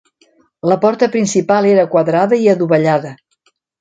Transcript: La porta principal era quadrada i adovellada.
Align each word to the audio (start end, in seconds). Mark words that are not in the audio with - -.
La 0.71 0.77
porta 0.85 1.09
principal 1.17 1.67
era 1.73 1.85
quadrada 1.93 2.41
i 2.47 2.51
adovellada. 2.55 3.13